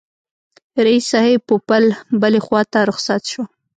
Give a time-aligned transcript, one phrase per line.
[0.85, 1.83] رییس صاحب پوپل
[2.21, 3.43] بلي خواته رخصت شو.